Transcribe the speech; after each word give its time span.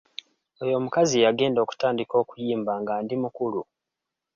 Oyo 0.61 0.73
omukazi 0.79 1.15
yagenda 1.25 1.59
okutandika 1.61 2.13
okuyimba 2.23 2.73
nga 2.81 2.93
ndi 3.03 3.15
mukulu. 3.23 3.61